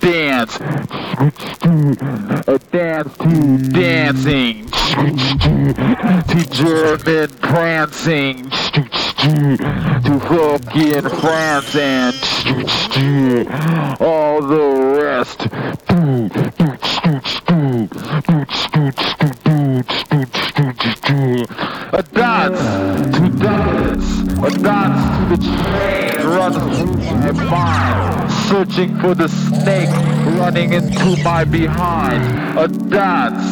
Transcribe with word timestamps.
Dance, 0.00 0.58
a 2.46 2.58
dance 2.70 3.16
to 3.16 3.58
dancing, 3.70 4.66
to 6.26 6.48
German 6.50 7.28
prancing, 7.40 8.50
to 8.50 10.20
fucking 10.28 11.08
France 11.20 11.76
and 11.76 12.14
all 14.00 14.42
the 14.42 14.69
searching 28.80 28.98
for 29.00 29.14
the 29.14 29.28
snake 29.28 29.88
running 30.38 30.72
into 30.72 31.22
my 31.22 31.44
behind. 31.44 32.22
A 32.58 32.68
dance, 32.68 33.44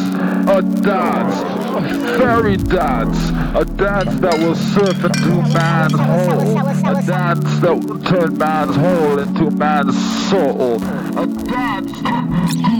a 0.49 0.61
dance, 0.61 1.35
a 1.75 2.17
fairy 2.17 2.57
dance, 2.57 3.29
a 3.55 3.65
dance 3.65 4.15
that 4.19 4.39
will 4.39 4.55
surf 4.55 5.03
into 5.03 5.41
man's 5.53 5.93
hole, 5.93 6.57
a 6.57 7.01
dance 7.03 7.59
that 7.59 7.75
will 7.75 7.99
turn 7.99 8.37
man's 8.37 8.75
hole 8.75 9.19
into 9.19 9.51
man's 9.51 9.95
soul, 10.29 10.75
a 10.75 11.27
dance 11.27 12.01
to 12.01 12.07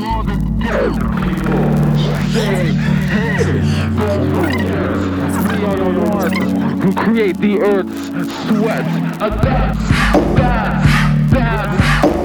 all 0.05 0.23
the 0.23 0.38
dead 0.59 0.94
people. 1.23 1.66
Say, 2.34 2.73
hey, 3.09 3.44
we 5.58 5.66
are 5.66 5.77
the 5.77 6.09
ones 6.09 6.84
who 6.84 6.94
create 6.94 7.38
the 7.38 7.59
earth's 7.59 8.08
sweat. 8.47 8.86
A 9.22 9.30
dance, 9.41 9.89
dance, 10.36 11.31
dance. 11.31 12.19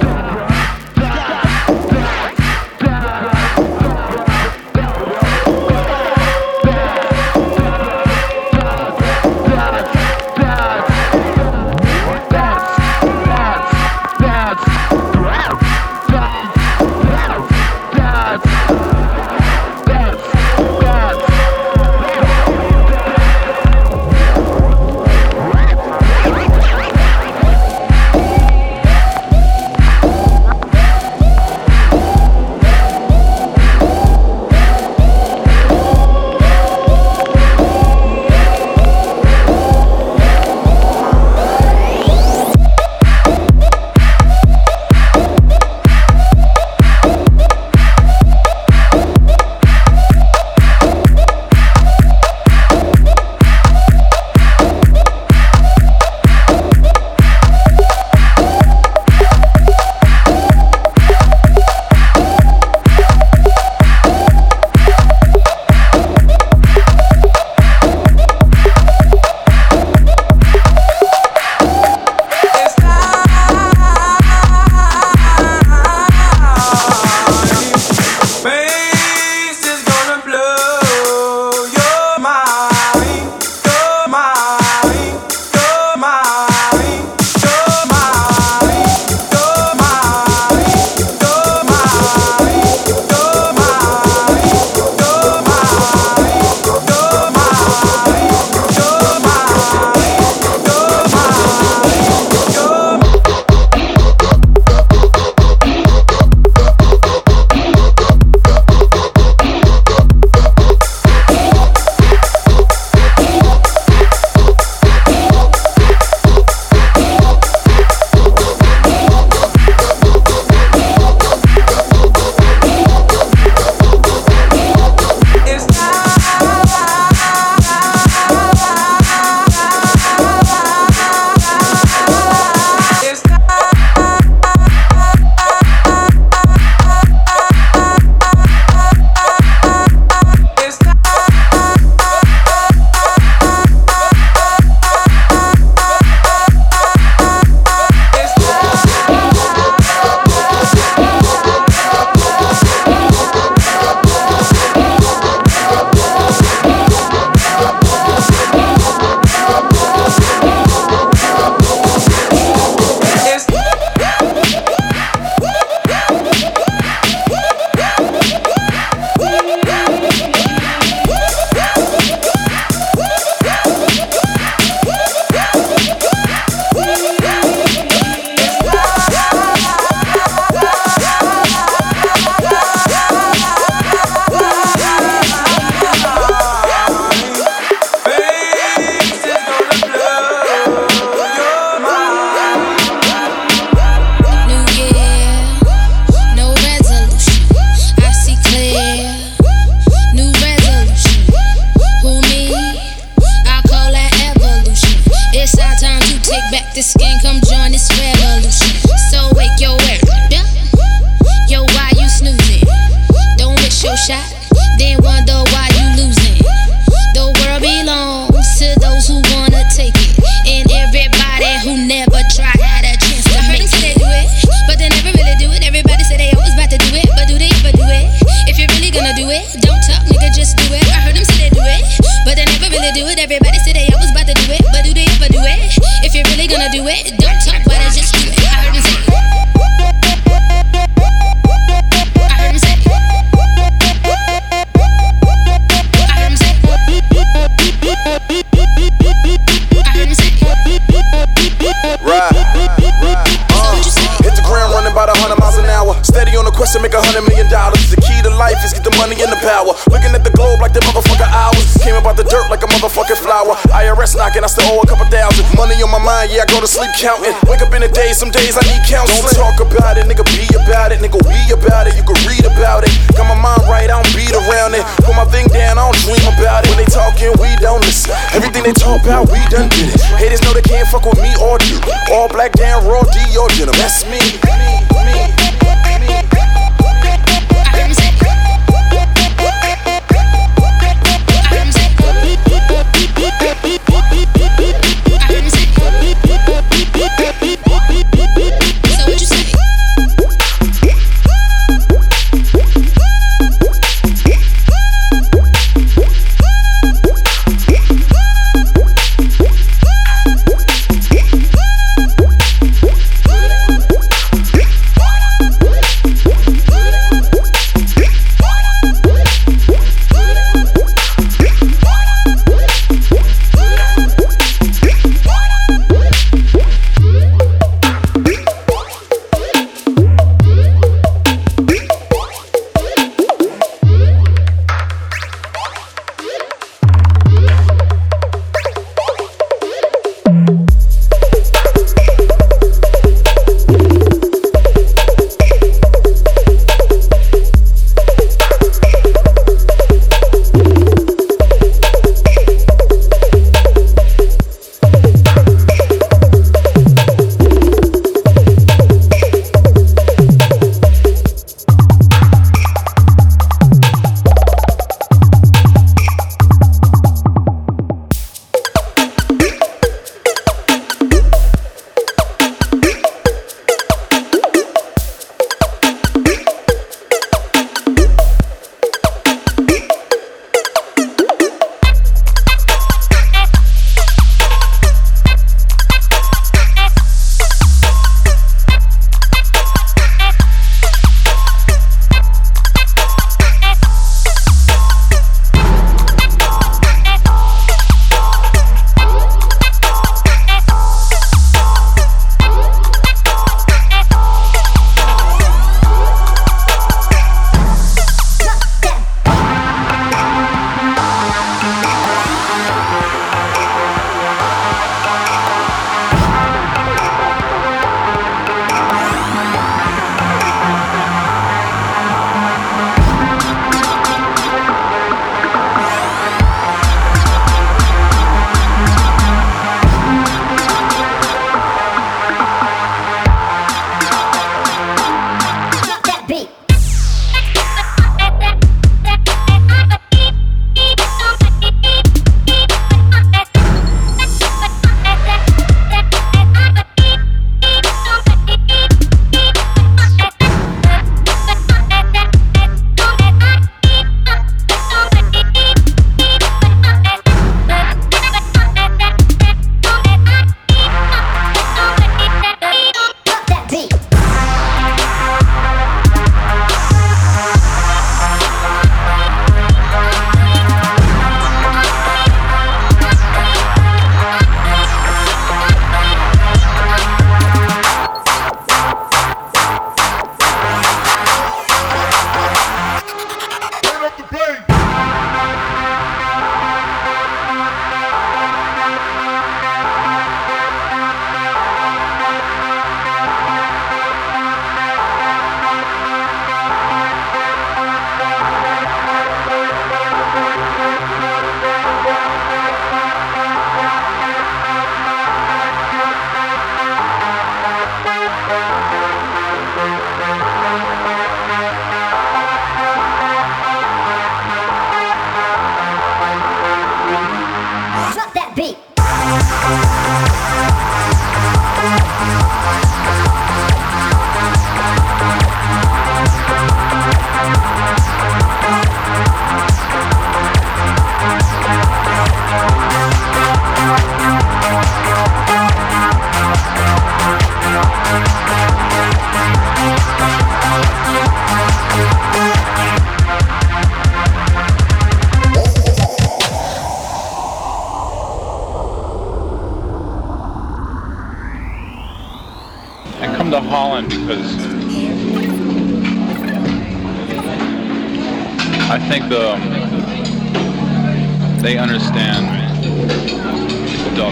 Counting. 267.05 267.37
Wake 267.45 267.61
up 267.61 267.69
in 267.77 267.85
the 267.85 267.91
day, 267.93 268.17
some 268.17 268.33
days 268.33 268.57
I 268.57 268.65
need 268.65 268.81
counseling. 268.89 269.21
Don't 269.29 269.37
talk 269.37 269.61
about 269.61 270.01
it, 270.01 270.09
nigga, 270.09 270.25
be 270.33 270.49
about 270.57 270.89
it. 270.89 270.97
Nigga, 271.05 271.21
we 271.21 271.37
about 271.53 271.85
it, 271.85 271.93
you 271.93 272.01
can 272.01 272.17
read 272.25 272.49
about 272.49 272.81
it. 272.81 272.89
Got 273.13 273.29
my 273.29 273.37
mind 273.37 273.61
right, 273.69 273.85
I 273.85 274.01
don't 274.01 274.09
beat 274.17 274.33
around 274.33 274.73
it. 274.73 274.81
Put 275.05 275.13
my 275.13 275.29
thing 275.29 275.45
down, 275.53 275.77
I 275.77 275.85
don't 275.85 275.99
dream 276.01 276.25
about 276.33 276.65
it. 276.65 276.73
When 276.73 276.81
they 276.81 276.89
talking, 276.89 277.29
we 277.37 277.53
don't 277.61 277.85
listen. 277.85 278.09
Everything 278.33 278.65
they 278.65 278.73
talk 278.73 279.05
about, 279.05 279.29
we 279.29 279.37
done 279.53 279.69
did 279.69 279.93
it. 279.93 280.01
Haters 280.17 280.41
know 280.41 280.57
they 280.57 280.65
can't 280.65 280.89
fuck 280.89 281.05
with 281.05 281.21
me 281.21 281.29
or 281.37 281.61
you. 281.69 281.77
All 282.09 282.25
black 282.25 282.57
down, 282.57 282.81
raw 282.89 283.05
D 283.05 283.21
or 283.37 283.53
denim. 283.53 283.77
That's 283.77 284.01
me, 284.09 284.17
me, 284.57 284.81
me. 285.05 285.34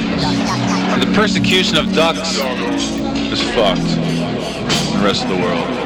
The 0.02 1.12
persecution 1.14 1.78
of 1.78 1.94
ducks 1.94 2.38
is 3.32 3.42
fucked. 3.54 3.82
The 4.94 5.02
rest 5.04 5.24
of 5.24 5.30
the 5.30 5.36
world. 5.36 5.83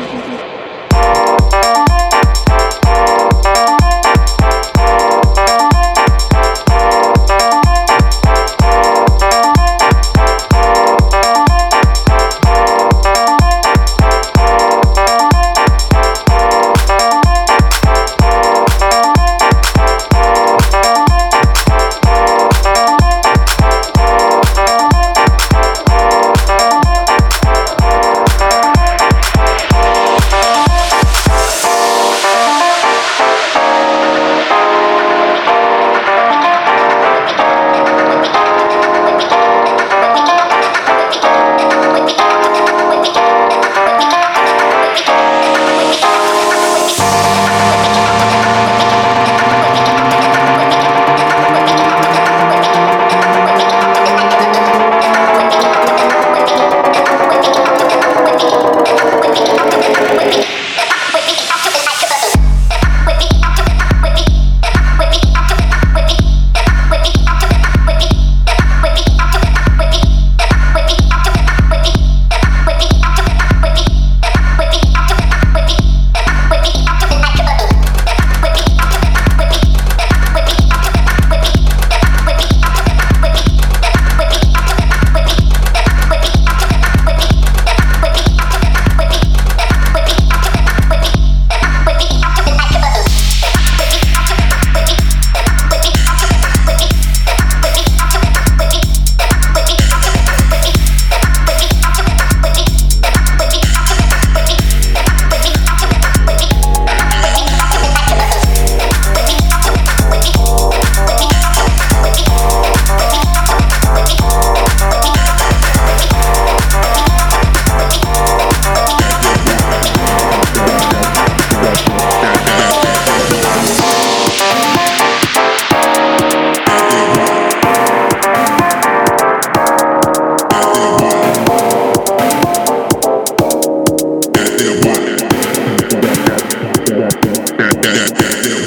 that, 137.94 138.10
that, 138.10 138.44
that. 138.44 138.67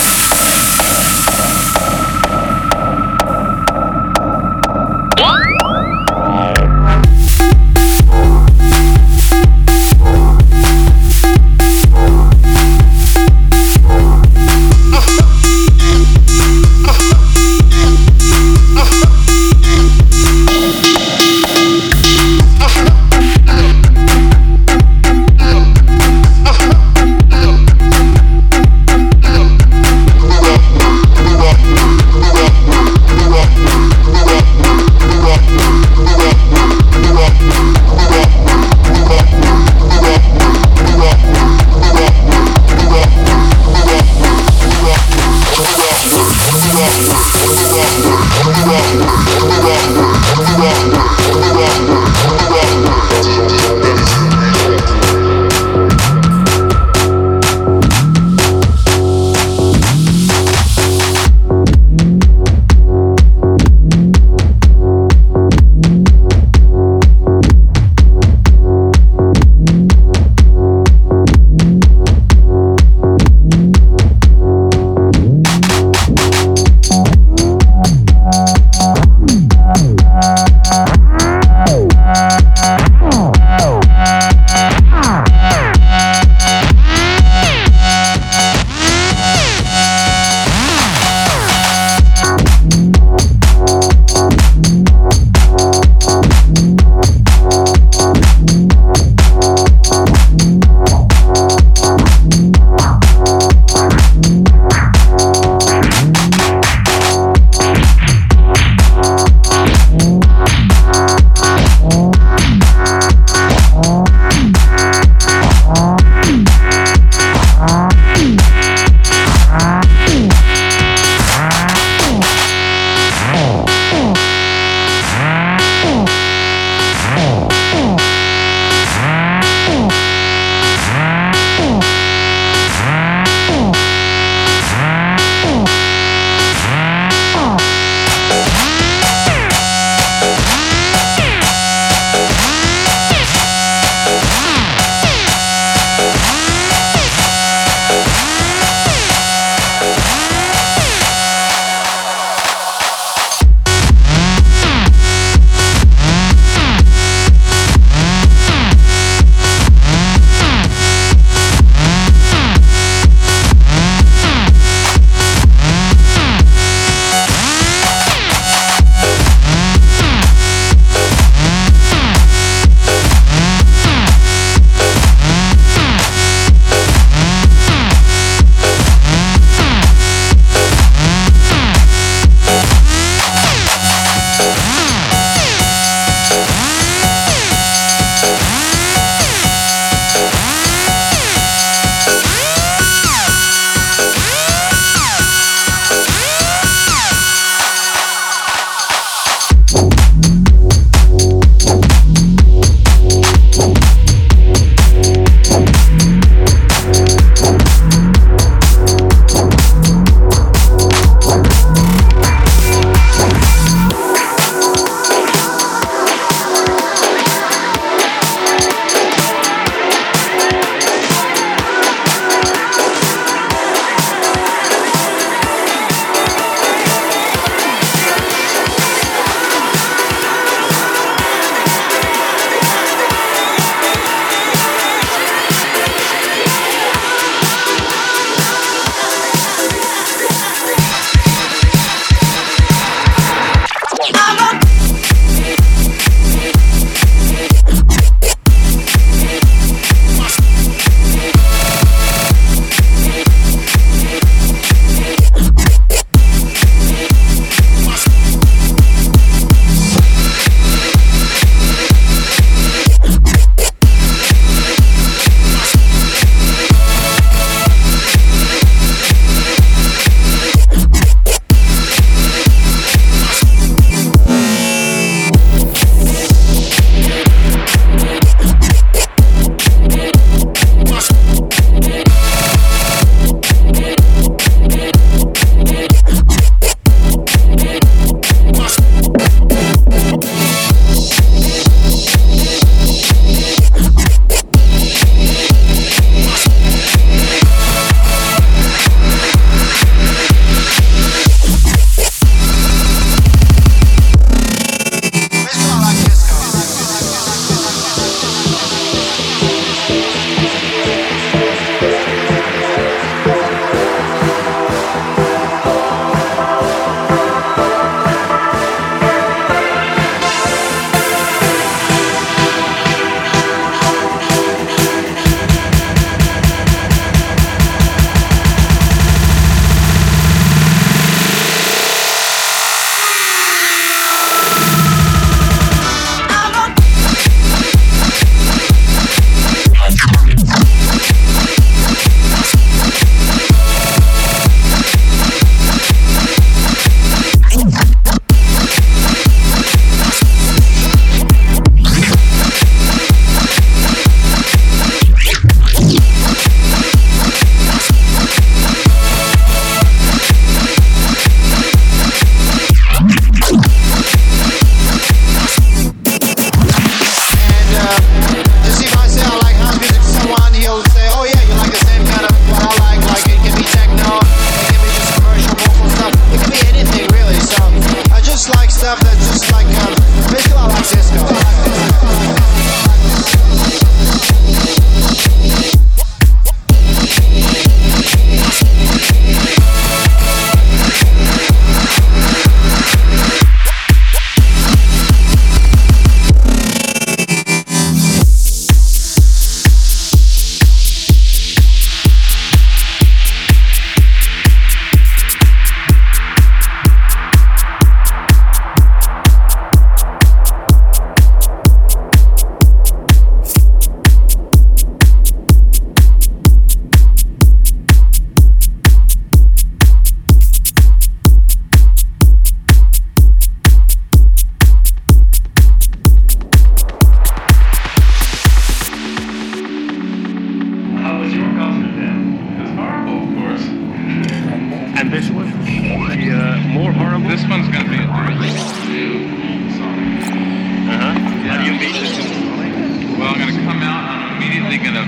Well, 441.81 443.33
I'm 443.33 443.39
gonna 443.41 443.57
come 443.65 443.81
out 443.81 444.05
and 444.05 444.13
I'm 444.13 444.37
immediately 444.37 444.77
gonna 444.77 445.01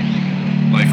like 0.74 0.90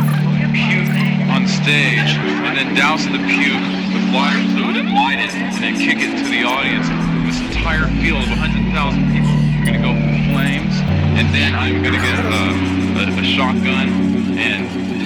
puke 0.54 0.94
on 1.34 1.48
stage 1.50 2.14
and 2.22 2.54
then 2.54 2.76
douse 2.76 3.06
the 3.06 3.18
puke 3.18 3.66
with 3.90 4.06
water 4.14 4.38
fluid 4.54 4.78
and 4.78 4.94
light 4.94 5.18
it 5.18 5.34
and 5.34 5.58
then 5.58 5.74
kick 5.74 5.98
it 5.98 6.22
to 6.22 6.26
the 6.30 6.46
audience. 6.46 6.86
This 7.26 7.42
entire 7.42 7.90
field 7.98 8.22
of 8.22 8.30
100,000 8.30 9.10
people 9.10 9.34
are 9.34 9.66
gonna 9.66 9.82
go 9.82 9.98
flames 10.30 10.78
and 11.18 11.34
then 11.34 11.56
I'm 11.56 11.82
gonna 11.82 11.98
get 11.98 12.14
a, 12.14 13.18
a, 13.18 13.20
a 13.20 13.26
shotgun 13.26 14.38
and. 14.38 15.01